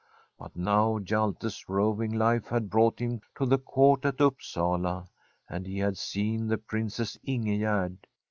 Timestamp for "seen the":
5.95-6.57